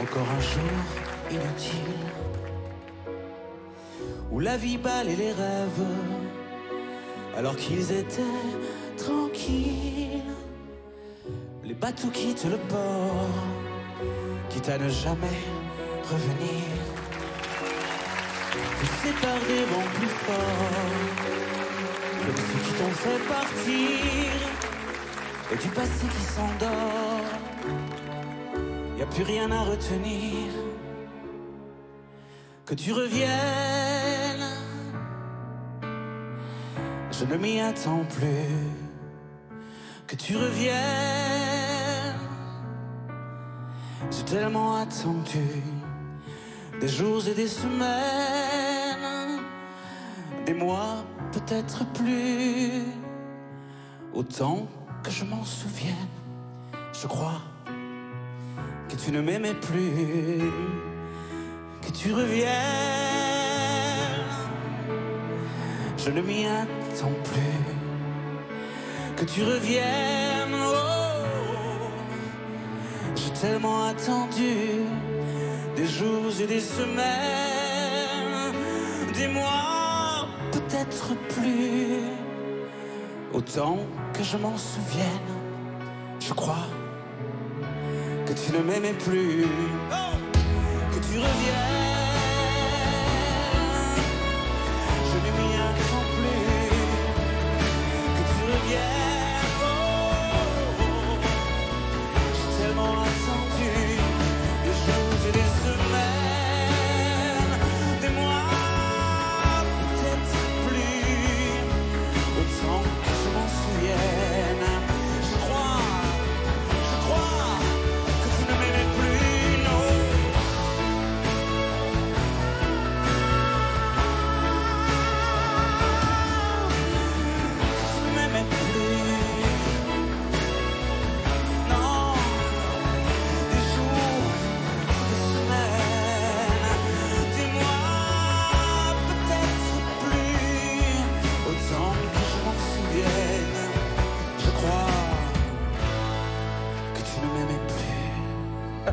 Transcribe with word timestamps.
Encore 0.00 0.26
un 0.36 0.40
jour 0.40 0.62
inutile. 1.30 2.06
Où 4.30 4.40
la 4.40 4.56
vie 4.56 4.78
balait 4.78 5.16
les 5.16 5.32
rêves. 5.32 5.86
Alors 7.36 7.56
qu'ils 7.56 7.92
étaient 7.92 8.22
tranquilles. 8.96 10.22
Les 11.64 11.74
bateaux 11.74 12.08
quittent 12.08 12.44
le 12.44 12.58
port. 12.58 13.30
Quitte 14.50 14.68
à 14.68 14.78
ne 14.78 14.88
jamais 14.88 15.40
revenir. 16.10 16.64
Poussés 18.80 19.16
par 19.22 19.38
des 19.48 19.64
plus 19.94 20.14
forts. 20.24 20.92
Comme 22.24 22.36
ceux 22.36 22.60
qui 22.64 22.72
t'ont 22.78 22.96
fait 23.02 23.20
partir 23.28 24.32
et 25.52 25.56
du 25.56 25.68
passé 25.68 26.06
qui 26.10 26.22
s'endort. 26.22 27.51
Plus 29.14 29.24
rien 29.24 29.50
à 29.50 29.64
retenir. 29.64 30.48
Que 32.64 32.72
tu 32.72 32.92
reviennes, 32.92 33.28
je 37.10 37.24
ne 37.26 37.36
m'y 37.36 37.60
attends 37.60 38.04
plus. 38.04 38.70
Que 40.06 40.16
tu 40.16 40.34
reviennes, 40.34 40.72
j'ai 44.10 44.24
tellement 44.24 44.76
attendu 44.76 45.62
des 46.80 46.88
jours 46.88 47.28
et 47.28 47.34
des 47.34 47.48
semaines, 47.48 49.42
des 50.46 50.54
mois, 50.54 51.04
peut-être 51.32 51.84
plus. 51.92 52.84
Autant 54.14 54.66
que 55.02 55.10
je 55.10 55.26
m'en 55.26 55.44
souvienne, 55.44 56.08
je 56.94 57.06
crois 57.06 57.42
que 58.92 58.96
tu 58.96 59.10
ne 59.10 59.22
m'aimais 59.22 59.54
plus, 59.54 60.52
que 61.80 61.90
tu 61.96 62.12
reviennes. 62.12 62.50
Je 65.96 66.10
ne 66.10 66.20
m'y 66.20 66.44
attends 66.44 67.16
plus, 67.24 67.64
que 69.16 69.24
tu 69.24 69.42
reviennes. 69.44 70.52
Oh, 70.52 71.88
j'ai 73.16 73.32
tellement 73.40 73.86
attendu 73.86 74.84
des 75.74 75.86
jours 75.86 76.30
et 76.38 76.46
des 76.46 76.60
semaines, 76.60 78.52
des 79.14 79.28
mois, 79.28 80.28
peut-être 80.50 81.14
plus. 81.30 82.02
Autant 83.32 83.78
que 84.12 84.22
je 84.22 84.36
m'en 84.36 84.58
souvienne, 84.58 85.32
je 86.20 86.34
crois 86.34 86.66
que 88.34 88.40
tu 88.40 88.52
ne 88.52 88.62
m'aimais 88.62 88.94
plus, 88.94 89.46
que 89.90 90.11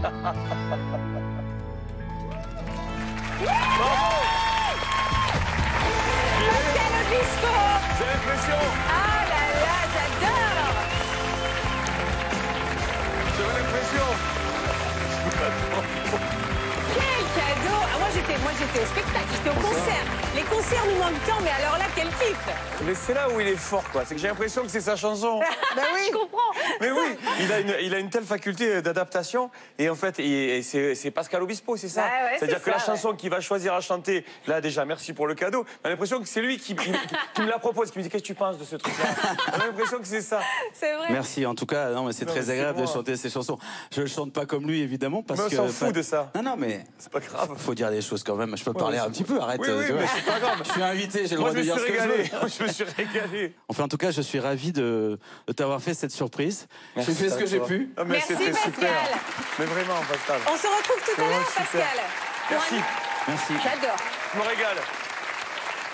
plus. 0.00 0.10
Pascal 6.46 6.92
Obispo 7.00 7.54
J'ai 7.98 8.06
l'impression, 8.06 8.60
Ah 8.88 9.20
là 9.30 9.42
là, 9.60 9.76
j'adore 9.92 10.70
j'avais 13.36 13.54
l'impression. 13.58 14.06
Quel 16.94 17.24
cadeau 17.34 17.78
ah, 17.82 17.98
Moi 17.98 18.08
j'étais 18.14 18.38
moi 18.38 18.52
j'étais 18.58 18.80
au 18.80 18.86
spectacle, 18.86 19.28
j'étais 19.32 19.50
au 19.50 19.54
concert. 19.54 20.04
Les 20.34 20.42
concerts 20.42 20.84
nous 20.86 20.96
manquent 20.96 21.26
tant, 21.26 21.40
mais 21.42 21.50
alors 21.50 21.76
là, 21.76 21.84
quel 21.96 22.06
kiff 22.06 22.38
Mais 22.86 22.94
c'est 22.94 23.14
là 23.14 23.28
où 23.30 23.40
il 23.40 23.48
est 23.48 23.56
fort, 23.56 23.82
quoi. 23.90 24.04
C'est 24.06 24.14
que 24.14 24.20
j'ai 24.20 24.28
l'impression 24.28 24.62
que 24.62 24.68
c'est 24.68 24.80
sa 24.80 24.94
chanson. 24.94 25.40
Ben 25.76 25.82
oui 25.94 26.00
Je 26.08 26.12
comprends 26.12 26.38
Mais 26.80 26.90
oui, 26.90 27.16
il 27.40 27.52
a 27.52 27.60
une, 27.60 27.74
il 27.82 27.94
a 27.94 27.98
une 28.00 28.10
telle 28.10 28.24
faculté 28.24 28.82
d'adaptation. 28.82 29.50
Et 29.78 29.88
en 29.88 29.94
fait, 29.94 30.16
c'est 30.62 30.94
c'est 30.96 31.10
Pascal 31.12 31.42
Obispo, 31.42 31.76
c'est 31.76 31.88
ça 31.88 32.02
Ouais, 32.02 32.08
ouais, 32.08 32.38
C'est-à-dire 32.38 32.58
c'est 32.58 32.64
que 32.64 32.70
la 32.70 32.78
chanson 32.84 33.14
qu'il 33.14 33.30
va 33.30 33.40
choisir 33.40 33.74
à 33.74 33.80
chanter, 33.80 34.24
là 34.48 34.60
déjà, 34.60 34.84
merci 34.84 35.12
pour 35.12 35.26
le 35.28 35.34
cadeau. 35.34 35.64
On 35.84 35.86
a 35.86 35.90
l'impression 35.90 36.20
que 36.20 36.26
c'est 36.28 36.40
lui 36.40 36.58
qui, 36.58 36.74
qui- 36.74 36.90
qui 37.34 37.42
me 37.42 37.48
la 37.48 37.58
propose, 37.60 37.90
qui 37.90 37.98
me 37.98 38.02
dit 38.04 38.08
Qu'est-ce 38.10 38.22
que 38.22 38.26
tu 38.28 38.34
penses 38.34 38.58
de 38.58 38.64
ce 38.64 38.76
truc-là? 38.76 39.04
On 39.52 39.60
a 39.60 39.66
l'impression 39.66 39.98
que 39.98 40.06
c'est 40.06 40.22
ça. 40.22 40.40
C'est 40.74 40.94
vrai 40.94 41.06
Merci, 41.10 41.46
en 41.46 41.54
tout 41.54 41.66
cas, 41.66 41.90
non, 41.90 42.04
mais 42.04 42.12
c'est 42.12 42.26
très 42.26 42.50
agréable 42.50 42.80
de 42.80 42.86
chanter 42.86 43.16
ces 43.16 43.30
chansons. 43.30 43.58
Je 43.94 44.02
ne 44.02 44.06
chante 44.06 44.32
pas 44.32 44.44
comme 44.46 44.66
lui, 44.66 44.80
évidemment, 44.80 45.22
parce 45.22 45.38
Mais 45.40 45.46
on 45.46 45.48
que. 45.50 45.56
s'en 45.56 45.86
fout 45.86 45.94
de 45.94 46.02
ça. 46.02 46.30
Non, 46.36 46.42
non, 46.42 46.56
mais. 46.56 46.84
C'est 46.98 47.12
pas 47.12 47.20
grave. 47.20 47.50
Faut 47.56 47.74
dire 47.74 47.90
des 47.90 48.02
choses 48.02 48.22
quand 48.24 48.34
même. 48.36 48.56
Je 48.56 48.64
peux 48.64 48.72
parler 48.72 48.98
un 48.98 49.10
petit 49.10 49.24
peu, 49.24 49.40
arrête. 49.40 49.60
Oui, 49.60 49.68
oui, 49.70 49.84
pas 50.32 50.40
grave. 50.40 50.62
Je 50.64 50.70
suis 50.72 50.82
invité, 50.82 51.26
j'ai 51.26 51.30
le 51.30 51.36
droit 51.36 51.52
de 51.52 51.56
me 51.58 51.62
dire 51.62 51.76
ce 51.78 51.84
que 51.84 51.94
je 51.94 52.08
veux. 52.08 52.48
Je 52.58 52.62
me 52.64 52.68
suis 52.72 52.84
régalé. 52.84 53.54
Enfin, 53.68 53.84
en 53.84 53.88
tout 53.88 53.96
cas, 53.96 54.10
je 54.10 54.22
suis 54.22 54.38
ravi 54.40 54.72
de, 54.72 55.18
de 55.46 55.52
t'avoir 55.52 55.80
fait 55.80 55.94
cette 55.94 56.10
surprise. 56.12 56.66
J'ai 56.96 57.02
fait 57.12 57.28
ce 57.30 57.36
que 57.38 57.46
j'ai 57.46 57.60
pu. 57.60 57.90
Ah, 57.96 58.04
mais 58.04 58.14
Merci, 58.14 58.34
c'était 58.36 58.50
Pascal. 58.50 58.72
super. 58.72 58.90
Mais 59.58 59.64
vraiment, 59.66 60.00
Pascal. 60.08 60.40
On 60.46 60.56
se 60.56 60.66
retrouve 60.66 61.02
tout 61.04 61.20
à 61.20 61.24
l'heure. 61.24 61.52
Pascal. 61.54 61.82
Merci. 62.50 62.74
Merci. 63.28 63.52
J'adore 63.62 63.96
Je 64.34 64.38
me 64.38 64.44
régale. 64.44 64.76